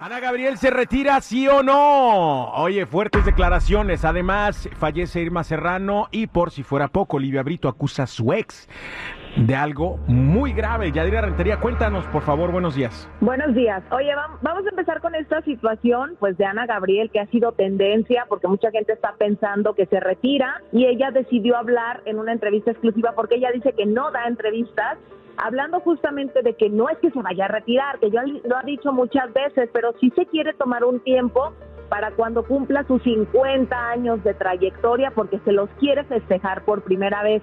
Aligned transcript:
Ana 0.00 0.20
Gabriel 0.20 0.58
se 0.58 0.70
retira, 0.70 1.20
sí 1.20 1.48
o 1.48 1.64
no. 1.64 2.52
Oye, 2.52 2.86
fuertes 2.86 3.24
declaraciones. 3.24 4.04
Además, 4.04 4.68
fallece 4.78 5.20
Irma 5.20 5.42
Serrano 5.42 6.06
y 6.12 6.28
por 6.28 6.52
si 6.52 6.62
fuera 6.62 6.86
poco, 6.86 7.16
Olivia 7.16 7.42
Brito 7.42 7.68
acusa 7.68 8.04
a 8.04 8.06
su 8.06 8.32
ex 8.32 8.68
de 9.36 9.56
algo 9.56 9.98
muy 10.06 10.52
grave. 10.52 10.92
Yadira 10.92 11.22
Rentería, 11.22 11.58
cuéntanos, 11.58 12.06
por 12.06 12.22
favor, 12.22 12.52
buenos 12.52 12.76
días. 12.76 13.08
Buenos 13.20 13.54
días. 13.56 13.82
Oye, 13.90 14.12
vamos 14.40 14.66
a 14.66 14.70
empezar 14.70 15.00
con 15.00 15.16
esta 15.16 15.42
situación, 15.42 16.16
pues, 16.20 16.38
de 16.38 16.44
Ana 16.44 16.66
Gabriel, 16.66 17.10
que 17.10 17.18
ha 17.18 17.26
sido 17.26 17.50
tendencia, 17.52 18.24
porque 18.28 18.46
mucha 18.46 18.70
gente 18.70 18.92
está 18.92 19.14
pensando 19.18 19.74
que 19.74 19.86
se 19.86 19.98
retira, 19.98 20.62
y 20.72 20.86
ella 20.86 21.10
decidió 21.10 21.56
hablar 21.56 22.02
en 22.04 22.20
una 22.20 22.32
entrevista 22.32 22.70
exclusiva, 22.70 23.12
porque 23.16 23.34
ella 23.34 23.50
dice 23.52 23.72
que 23.72 23.84
no 23.84 24.12
da 24.12 24.28
entrevistas, 24.28 24.96
hablando 25.38 25.80
justamente 25.80 26.42
de 26.42 26.54
que 26.54 26.68
no 26.68 26.88
es 26.88 26.98
que 26.98 27.10
se 27.10 27.22
vaya 27.22 27.46
a 27.46 27.48
retirar, 27.48 27.98
que 28.00 28.10
ya 28.10 28.22
lo 28.44 28.56
ha 28.56 28.62
dicho 28.62 28.92
muchas 28.92 29.32
veces, 29.32 29.70
pero 29.72 29.94
sí 30.00 30.12
se 30.14 30.26
quiere 30.26 30.52
tomar 30.54 30.84
un 30.84 31.00
tiempo 31.00 31.52
para 31.88 32.10
cuando 32.10 32.44
cumpla 32.44 32.84
sus 32.84 33.02
50 33.02 33.90
años 33.90 34.22
de 34.24 34.34
trayectoria, 34.34 35.12
porque 35.12 35.38
se 35.44 35.52
los 35.52 35.70
quiere 35.78 36.04
festejar 36.04 36.64
por 36.64 36.82
primera 36.82 37.22
vez. 37.22 37.42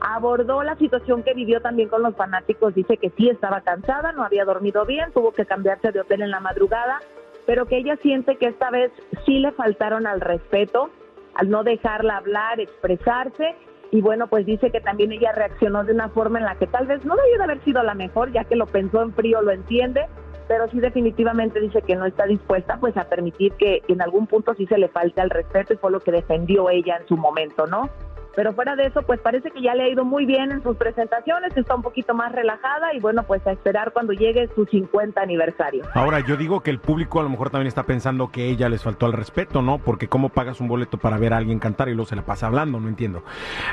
Abordó 0.00 0.62
la 0.62 0.76
situación 0.76 1.22
que 1.22 1.34
vivió 1.34 1.60
también 1.60 1.88
con 1.88 2.02
los 2.02 2.16
fanáticos, 2.16 2.74
dice 2.74 2.96
que 2.96 3.10
sí 3.10 3.28
estaba 3.28 3.60
cansada, 3.60 4.12
no 4.12 4.24
había 4.24 4.44
dormido 4.44 4.84
bien, 4.84 5.12
tuvo 5.12 5.32
que 5.32 5.46
cambiarse 5.46 5.92
de 5.92 6.00
hotel 6.00 6.22
en 6.22 6.30
la 6.30 6.40
madrugada, 6.40 7.00
pero 7.46 7.66
que 7.66 7.76
ella 7.76 7.96
siente 7.96 8.36
que 8.36 8.46
esta 8.46 8.70
vez 8.70 8.90
sí 9.24 9.38
le 9.38 9.52
faltaron 9.52 10.06
al 10.06 10.20
respeto, 10.20 10.90
al 11.34 11.50
no 11.50 11.62
dejarla 11.62 12.16
hablar, 12.16 12.58
expresarse 12.58 13.54
y 13.94 14.00
bueno, 14.00 14.26
pues 14.26 14.44
dice 14.44 14.72
que 14.72 14.80
también 14.80 15.12
ella 15.12 15.30
reaccionó 15.30 15.84
de 15.84 15.92
una 15.92 16.08
forma 16.08 16.40
en 16.40 16.46
la 16.46 16.56
que 16.56 16.66
tal 16.66 16.88
vez 16.88 17.04
no 17.04 17.14
debió 17.14 17.38
de 17.38 17.44
haber 17.44 17.62
sido 17.62 17.80
la 17.84 17.94
mejor, 17.94 18.32
ya 18.32 18.42
que 18.42 18.56
lo 18.56 18.66
pensó 18.66 19.00
en 19.00 19.12
frío, 19.12 19.40
lo 19.40 19.52
entiende, 19.52 20.08
pero 20.48 20.66
sí 20.66 20.80
definitivamente 20.80 21.60
dice 21.60 21.80
que 21.80 21.94
no 21.94 22.04
está 22.04 22.26
dispuesta 22.26 22.76
pues 22.80 22.96
a 22.96 23.04
permitir 23.04 23.52
que 23.52 23.82
en 23.86 24.02
algún 24.02 24.26
punto 24.26 24.52
sí 24.54 24.66
se 24.66 24.78
le 24.78 24.88
falte 24.88 25.20
al 25.20 25.30
respeto 25.30 25.74
y 25.74 25.76
fue 25.76 25.92
lo 25.92 26.00
que 26.00 26.10
defendió 26.10 26.70
ella 26.70 26.96
en 26.96 27.06
su 27.06 27.16
momento, 27.16 27.68
¿no? 27.68 27.88
Pero 28.36 28.52
fuera 28.52 28.76
de 28.76 28.86
eso, 28.86 29.02
pues 29.02 29.20
parece 29.20 29.50
que 29.50 29.62
ya 29.62 29.74
le 29.74 29.84
ha 29.84 29.88
ido 29.88 30.04
muy 30.04 30.26
bien 30.26 30.52
en 30.52 30.62
sus 30.62 30.76
presentaciones, 30.76 31.56
está 31.56 31.74
un 31.74 31.82
poquito 31.82 32.14
más 32.14 32.32
relajada 32.32 32.94
y 32.94 33.00
bueno, 33.00 33.22
pues 33.24 33.46
a 33.46 33.52
esperar 33.52 33.92
cuando 33.92 34.12
llegue 34.12 34.48
su 34.54 34.64
50 34.64 35.20
aniversario. 35.20 35.84
Ahora, 35.94 36.20
yo 36.20 36.36
digo 36.36 36.60
que 36.60 36.70
el 36.70 36.78
público 36.78 37.20
a 37.20 37.22
lo 37.22 37.28
mejor 37.28 37.50
también 37.50 37.68
está 37.68 37.84
pensando 37.84 38.30
que 38.30 38.48
ella 38.48 38.68
les 38.68 38.82
faltó 38.82 39.06
al 39.06 39.12
respeto, 39.12 39.62
¿no? 39.62 39.78
Porque 39.78 40.08
cómo 40.08 40.28
pagas 40.28 40.60
un 40.60 40.68
boleto 40.68 40.98
para 40.98 41.18
ver 41.18 41.32
a 41.32 41.36
alguien 41.36 41.58
cantar 41.58 41.88
y 41.88 41.94
luego 41.94 42.08
se 42.08 42.16
la 42.16 42.22
pasa 42.22 42.46
hablando, 42.46 42.80
no 42.80 42.88
entiendo. 42.88 43.22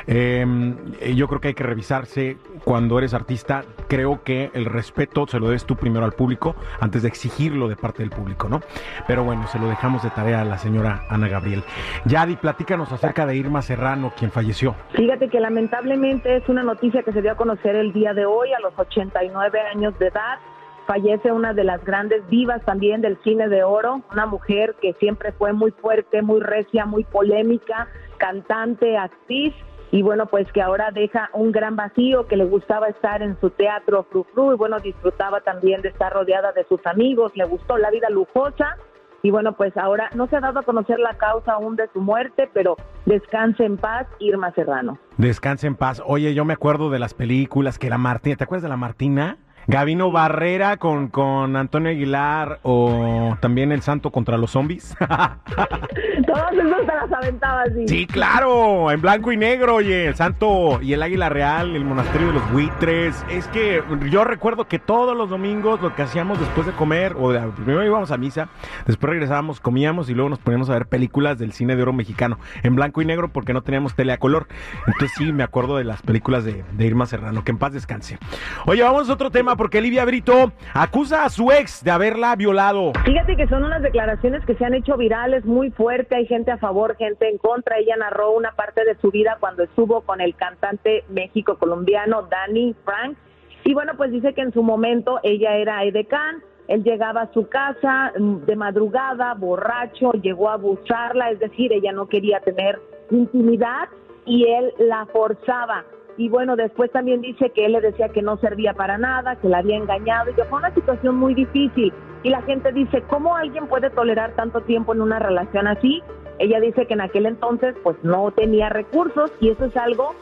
Em, 0.06 0.76
yo 1.14 1.28
creo 1.28 1.40
que 1.40 1.48
hay 1.48 1.54
que 1.54 1.64
revisarse 1.64 2.36
cuando 2.64 2.98
eres 2.98 3.14
artista. 3.14 3.64
Creo 3.92 4.24
que 4.24 4.50
el 4.54 4.64
respeto 4.64 5.26
se 5.26 5.38
lo 5.38 5.48
debes 5.48 5.66
tú 5.66 5.76
primero 5.76 6.06
al 6.06 6.12
público 6.12 6.56
antes 6.80 7.02
de 7.02 7.08
exigirlo 7.08 7.68
de 7.68 7.76
parte 7.76 8.02
del 8.02 8.08
público, 8.08 8.48
¿no? 8.48 8.60
Pero 9.06 9.22
bueno, 9.22 9.46
se 9.48 9.58
lo 9.58 9.68
dejamos 9.68 10.02
de 10.02 10.08
tarea 10.08 10.40
a 10.40 10.46
la 10.46 10.56
señora 10.56 11.04
Ana 11.10 11.28
Gabriel. 11.28 11.62
Yadi, 12.06 12.36
platícanos 12.36 12.90
acerca 12.90 13.26
de 13.26 13.36
Irma 13.36 13.60
Serrano, 13.60 14.14
quien 14.16 14.30
falleció 14.30 14.74
Fíjate 14.94 15.28
que 15.28 15.40
lamentablemente 15.40 16.36
es 16.38 16.48
una 16.48 16.62
noticia 16.62 17.02
que 17.02 17.12
se 17.12 17.20
dio 17.20 17.32
a 17.32 17.36
conocer 17.36 17.76
el 17.76 17.92
día 17.92 18.14
de 18.14 18.24
hoy, 18.24 18.54
a 18.54 18.60
los 18.60 18.72
89 18.78 19.60
años 19.60 19.98
de 19.98 20.06
edad. 20.06 20.38
Fallece 20.86 21.30
una 21.30 21.52
de 21.52 21.64
las 21.64 21.84
grandes 21.84 22.26
divas 22.30 22.64
también 22.64 23.02
del 23.02 23.18
cine 23.22 23.50
de 23.50 23.62
oro, 23.62 24.00
una 24.10 24.24
mujer 24.24 24.74
que 24.80 24.94
siempre 24.94 25.32
fue 25.32 25.52
muy 25.52 25.70
fuerte, 25.70 26.22
muy 26.22 26.40
recia, 26.40 26.86
muy 26.86 27.04
polémica, 27.04 27.88
cantante, 28.16 28.96
actriz 28.96 29.52
y 29.92 30.00
bueno, 30.02 30.26
pues 30.26 30.50
que 30.52 30.62
ahora 30.62 30.90
deja 30.90 31.28
un 31.34 31.52
gran 31.52 31.76
vacío, 31.76 32.26
que 32.26 32.36
le 32.36 32.46
gustaba 32.46 32.88
estar 32.88 33.22
en 33.22 33.38
su 33.40 33.50
teatro 33.50 34.06
fru 34.10 34.52
y 34.52 34.56
bueno, 34.56 34.80
disfrutaba 34.80 35.42
también 35.42 35.82
de 35.82 35.90
estar 35.90 36.12
rodeada 36.12 36.50
de 36.52 36.64
sus 36.64 36.84
amigos, 36.86 37.30
le 37.36 37.44
gustó 37.44 37.76
la 37.76 37.90
vida 37.90 38.08
lujosa 38.08 38.78
y 39.22 39.30
bueno, 39.30 39.52
pues 39.52 39.76
ahora 39.76 40.08
no 40.14 40.26
se 40.28 40.36
ha 40.36 40.40
dado 40.40 40.60
a 40.60 40.62
conocer 40.62 40.98
la 40.98 41.14
causa 41.18 41.52
aún 41.52 41.76
de 41.76 41.88
su 41.92 42.00
muerte, 42.00 42.48
pero 42.54 42.76
descanse 43.04 43.64
en 43.64 43.76
paz, 43.76 44.08
Irma 44.18 44.50
Serrano. 44.52 44.98
Descanse 45.18 45.66
en 45.66 45.76
paz. 45.76 46.02
Oye, 46.06 46.32
yo 46.32 46.46
me 46.46 46.54
acuerdo 46.54 46.88
de 46.88 46.98
las 46.98 47.12
películas 47.12 47.78
que 47.78 47.86
era 47.86 47.98
Martina, 47.98 48.36
¿te 48.36 48.44
acuerdas 48.44 48.62
de 48.62 48.70
la 48.70 48.78
Martina? 48.78 49.36
Gavino 49.66 50.10
Barrera 50.10 50.76
con, 50.76 51.08
con 51.08 51.56
Antonio 51.56 51.90
Aguilar 51.90 52.58
o 52.62 53.36
también 53.40 53.72
El 53.72 53.82
Santo 53.82 54.10
contra 54.10 54.36
los 54.36 54.50
zombies. 54.50 54.96
Todas 56.26 56.52
esas 56.52 56.80
te 56.80 56.86
las 56.86 57.12
aventaba 57.12 57.62
así. 57.62 57.88
Sí, 57.88 58.06
claro, 58.06 58.90
en 58.90 59.00
blanco 59.00 59.32
y 59.32 59.36
negro, 59.36 59.76
oye, 59.76 60.06
El 60.06 60.14
Santo 60.14 60.80
y 60.82 60.92
el 60.92 61.02
Águila 61.02 61.28
Real, 61.28 61.76
el 61.76 61.84
Monasterio 61.84 62.28
de 62.28 62.34
los 62.34 62.52
Buitres. 62.52 63.24
Es 63.30 63.46
que 63.48 63.82
yo 64.10 64.24
recuerdo 64.24 64.66
que 64.66 64.78
todos 64.78 65.16
los 65.16 65.30
domingos 65.30 65.80
lo 65.80 65.94
que 65.94 66.02
hacíamos 66.02 66.40
después 66.40 66.66
de 66.66 66.72
comer, 66.72 67.14
o 67.18 67.32
primero 67.52 67.84
íbamos 67.84 68.10
a 68.10 68.16
misa, 68.16 68.48
después 68.86 69.10
regresábamos, 69.10 69.60
comíamos 69.60 70.08
y 70.10 70.14
luego 70.14 70.30
nos 70.30 70.38
poníamos 70.38 70.70
a 70.70 70.74
ver 70.74 70.86
películas 70.86 71.38
del 71.38 71.52
cine 71.52 71.76
de 71.76 71.82
oro 71.82 71.92
mexicano, 71.92 72.38
en 72.62 72.74
blanco 72.74 73.02
y 73.02 73.04
negro 73.04 73.28
porque 73.28 73.52
no 73.52 73.62
teníamos 73.62 73.94
tele 73.94 74.12
a 74.12 74.18
color. 74.18 74.46
Entonces 74.86 75.12
sí, 75.16 75.32
me 75.32 75.42
acuerdo 75.42 75.76
de 75.76 75.84
las 75.84 76.02
películas 76.02 76.44
de, 76.44 76.64
de 76.72 76.86
Irma 76.86 77.06
Serrano, 77.06 77.44
que 77.44 77.52
en 77.52 77.58
paz 77.58 77.72
descanse. 77.72 78.18
Oye, 78.66 78.82
vamos 78.82 79.08
a 79.08 79.12
otro 79.12 79.30
tema 79.30 79.51
porque 79.56 79.80
Livia 79.80 80.04
Brito 80.04 80.52
acusa 80.74 81.24
a 81.24 81.30
su 81.30 81.50
ex 81.50 81.82
de 81.84 81.90
haberla 81.90 82.34
violado. 82.36 82.92
Fíjate 83.04 83.36
que 83.36 83.46
son 83.48 83.64
unas 83.64 83.82
declaraciones 83.82 84.44
que 84.44 84.54
se 84.54 84.64
han 84.64 84.74
hecho 84.74 84.96
virales 84.96 85.44
muy 85.44 85.70
fuerte, 85.70 86.16
hay 86.16 86.26
gente 86.26 86.50
a 86.50 86.58
favor, 86.58 86.96
gente 86.96 87.28
en 87.28 87.38
contra. 87.38 87.78
Ella 87.78 87.96
narró 87.96 88.32
una 88.32 88.52
parte 88.52 88.84
de 88.84 88.96
su 88.96 89.10
vida 89.10 89.36
cuando 89.40 89.62
estuvo 89.64 90.02
con 90.02 90.20
el 90.20 90.34
cantante 90.34 91.04
México 91.08 91.56
colombiano 91.58 92.22
Danny 92.22 92.74
Frank. 92.84 93.16
Y 93.64 93.74
bueno, 93.74 93.92
pues 93.96 94.10
dice 94.10 94.34
que 94.34 94.40
en 94.40 94.52
su 94.52 94.62
momento 94.62 95.20
ella 95.22 95.56
era 95.56 95.84
edecán, 95.84 96.42
él 96.68 96.82
llegaba 96.82 97.22
a 97.22 97.32
su 97.32 97.48
casa 97.48 98.12
mm, 98.18 98.44
de 98.44 98.56
madrugada, 98.56 99.34
borracho, 99.34 100.12
llegó 100.12 100.50
a 100.50 100.54
abusarla, 100.54 101.30
es 101.30 101.38
decir, 101.38 101.72
ella 101.72 101.92
no 101.92 102.08
quería 102.08 102.40
tener 102.40 102.80
intimidad 103.10 103.88
y 104.24 104.46
él 104.46 104.72
la 104.78 105.06
forzaba 105.06 105.84
y 106.16 106.28
bueno, 106.28 106.56
después 106.56 106.90
también 106.90 107.20
dice 107.20 107.50
que 107.50 107.66
él 107.66 107.72
le 107.72 107.80
decía 107.80 108.10
que 108.10 108.22
no 108.22 108.36
servía 108.38 108.74
para 108.74 108.98
nada, 108.98 109.36
que 109.36 109.48
la 109.48 109.58
había 109.58 109.76
engañado 109.76 110.30
y 110.30 110.34
que 110.34 110.44
fue 110.44 110.58
una 110.58 110.74
situación 110.74 111.16
muy 111.16 111.34
difícil. 111.34 111.92
Y 112.22 112.30
la 112.30 112.42
gente 112.42 112.72
dice, 112.72 113.02
¿cómo 113.08 113.34
alguien 113.36 113.66
puede 113.66 113.90
tolerar 113.90 114.32
tanto 114.32 114.60
tiempo 114.60 114.92
en 114.92 115.02
una 115.02 115.18
relación 115.18 115.66
así? 115.66 116.02
Ella 116.38 116.60
dice 116.60 116.86
que 116.86 116.94
en 116.94 117.00
aquel 117.00 117.26
entonces 117.26 117.74
pues 117.82 117.96
no 118.02 118.30
tenía 118.30 118.68
recursos 118.68 119.32
y 119.40 119.50
eso 119.50 119.64
es 119.64 119.76
algo 119.76 120.14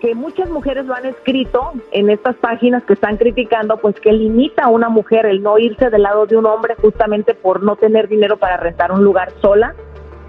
que 0.00 0.14
muchas 0.14 0.48
mujeres 0.50 0.86
lo 0.86 0.94
han 0.94 1.06
escrito 1.06 1.72
en 1.90 2.10
estas 2.10 2.36
páginas 2.36 2.84
que 2.84 2.92
están 2.92 3.16
criticando, 3.16 3.78
pues 3.78 3.98
que 4.00 4.12
limita 4.12 4.64
a 4.64 4.68
una 4.68 4.88
mujer 4.88 5.26
el 5.26 5.42
no 5.42 5.58
irse 5.58 5.90
del 5.90 6.02
lado 6.02 6.26
de 6.26 6.36
un 6.36 6.46
hombre 6.46 6.76
justamente 6.80 7.34
por 7.34 7.62
no 7.62 7.76
tener 7.76 8.08
dinero 8.08 8.36
para 8.36 8.56
rentar 8.56 8.92
un 8.92 9.02
lugar 9.02 9.32
sola. 9.40 9.74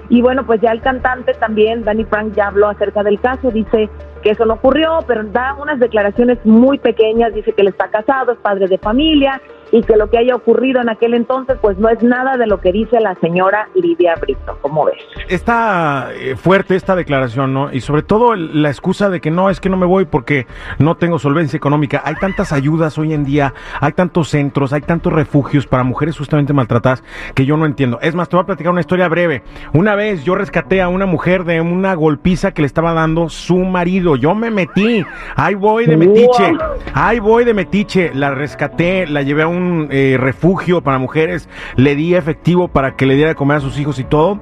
Y 0.09 0.22
bueno, 0.22 0.46
pues 0.46 0.59
ya 0.59 0.72
el 0.72 0.81
cantante 0.81 1.34
también, 1.36 1.84
Danny 1.84 2.03
Frank, 2.06 2.34
ya 2.36 2.47
habló 2.47 2.68
acerca 2.68 3.03
del 3.03 3.20
caso, 3.20 3.52
dice 3.52 3.90
que 4.24 4.31
eso 4.31 4.46
no 4.46 4.56
ocurrió, 4.56 5.00
pero 5.08 5.24
da 5.24 5.53
unas 5.53 5.80
declaraciones 5.80 6.44
muy 6.46 6.80
pequeñas, 6.80 7.34
dice 7.34 7.53
que 7.53 7.62
él 7.62 7.68
está 7.70 7.90
casado, 7.90 8.31
es 8.31 8.40
padre 8.40 8.68
de 8.68 8.78
familia 8.78 9.40
y 9.72 9.84
que 9.84 9.96
lo 9.97 10.09
que 10.09 10.18
haya 10.18 10.35
ocurrido 10.35 10.81
en 10.81 10.90
aquel 10.90 11.13
entonces 11.13 11.57
pues 11.62 11.78
no 11.78 11.90
es 11.90 12.02
nada 12.03 12.38
de 12.38 12.47
lo 12.47 12.59
que 12.59 12.72
dice 12.72 13.00
la 13.00 13.16
señora 13.16 13.69
Lidia 13.75 14.16
Brito, 14.16 14.57
como 14.62 14.85
ves. 14.85 14.97
Está 15.28 16.09
eh, 16.13 16.35
fuerte 16.35 16.75
esta 16.75 16.96
declaración, 16.96 17.53
¿no? 17.53 17.72
Y 17.72 17.81
sobre 17.81 18.03
todo 18.03 18.35
la 18.35 18.69
excusa 18.69 19.09
de 19.09 19.22
que 19.22 19.31
no, 19.31 19.50
es 19.50 19.59
que 19.59 19.69
no 19.69 19.78
me 19.78 19.85
voy 19.85 20.06
porque 20.06 20.47
no 20.78 20.96
tengo 20.96 21.19
solvencia 21.19 21.58
económica. 21.58 22.02
Hay 22.06 22.16
tantas 22.16 22.52
ayudas 22.52 22.97
hoy 22.97 23.14
en 23.14 23.23
día, 23.23 23.53
hay 23.79 23.93
tantos 23.93 24.29
centros, 24.29 24.73
hay 24.73 24.82
tantos 24.82 25.14
refugios 25.14 25.67
para 25.67 25.84
mujeres 25.84 26.17
justamente 26.17 26.53
maltratadas 26.53 27.03
que 27.35 27.46
yo 27.46 27.58
no 27.58 27.66
entiendo. 27.66 27.99
Es 28.02 28.16
más, 28.16 28.29
te 28.29 28.35
voy 28.35 28.43
a 28.43 28.47
platicar 28.47 28.72
una 28.72 28.82
historia 28.82 29.08
breve. 29.08 29.43
Una 29.73 29.96
vez 29.96 30.23
yo 30.23 30.35
rescaté 30.35 30.82
a 30.82 30.88
una 30.88 31.05
mujer 31.05 31.43
de 31.43 31.61
una 31.61 31.93
golpiza 31.93 32.52
que 32.52 32.61
le 32.61 32.67
estaba 32.67 32.93
dando 32.93 33.29
su 33.29 33.58
marido. 33.58 34.16
Yo 34.16 34.35
me 34.35 34.52
metí. 34.52 35.05
Ahí 35.35 35.55
voy 35.55 35.85
de 35.85 35.97
metiche. 35.97 36.53
Ahí 36.93 37.20
voy 37.20 37.46
de 37.46 37.53
metiche. 37.53 38.11
La 38.14 38.32
rescaté, 38.32 39.08
la 39.08 39.22
llevé 39.22 39.43
a 39.43 39.47
un 39.59 39.88
eh, 39.91 40.17
refugio 40.20 40.82
para 40.82 40.97
mujeres, 40.97 41.50
le 41.76 41.96
di 41.96 42.16
efectivo 42.16 42.67
para 42.67 42.96
que 42.96 43.06
le 43.06 43.16
diera 43.16 43.29
de 43.29 43.35
comer 43.35 43.58
a 43.58 43.59
sus 43.59 43.78
hijos 43.79 44.00
y 44.00 44.03
todo. 44.03 44.40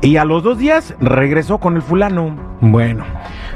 Y 0.00 0.16
a 0.16 0.24
los 0.24 0.42
dos 0.42 0.58
días 0.58 0.94
regresó 1.00 1.58
con 1.58 1.76
el 1.76 1.82
fulano. 1.82 2.36
Bueno, 2.60 3.04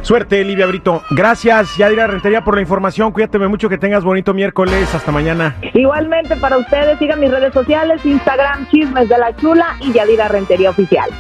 suerte, 0.02 0.44
Livia 0.44 0.66
Brito. 0.66 1.02
Gracias, 1.10 1.76
Yadira 1.76 2.06
Rentería, 2.06 2.42
por 2.42 2.54
la 2.54 2.62
información. 2.62 3.12
Cuídate 3.12 3.38
mucho, 3.38 3.68
que 3.68 3.78
tengas 3.78 4.04
bonito 4.04 4.34
miércoles. 4.34 4.94
Hasta 4.94 5.12
mañana. 5.12 5.56
Igualmente 5.74 6.36
para 6.36 6.56
ustedes, 6.56 6.98
sigan 6.98 7.20
mis 7.20 7.30
redes 7.30 7.52
sociales, 7.52 8.04
Instagram, 8.04 8.68
Chismes 8.70 9.08
de 9.08 9.18
la 9.18 9.34
Chula 9.36 9.76
y 9.80 9.92
Yadira 9.92 10.28
Rentería 10.28 10.70
Oficial. 10.70 11.10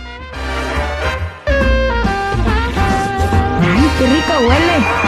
¡Ay, 3.60 3.88
qué 3.98 4.06
rico 4.06 4.48
huele! 4.48 5.03